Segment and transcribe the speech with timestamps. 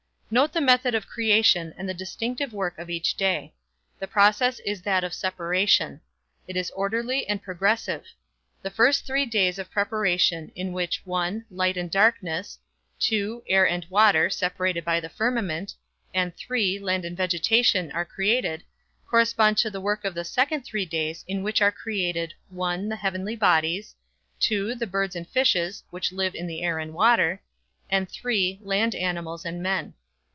[0.33, 3.53] Note the method of creation and the distinctive work of each day.
[3.99, 5.99] The process is that of separation.
[6.47, 8.05] It is orderly and progressive.
[8.61, 12.59] The first three days of preparation in which (1) light and darkness,
[13.01, 15.75] (2) air and water (separated by the firmament)
[16.13, 18.63] and (3) land and vegetation are created,
[19.09, 22.95] correspond to the work of the second three days in which are created (1) the
[22.95, 23.95] heavenly bodies,
[24.39, 27.41] (2) the birds and fishes (which live in the air and water)
[27.89, 29.93] and (3) land animals and man.